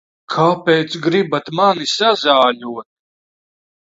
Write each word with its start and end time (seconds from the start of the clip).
Kāpēc 0.35 0.95
gribat 1.03 1.51
mani 1.59 1.87
sazāļot? 1.91 2.89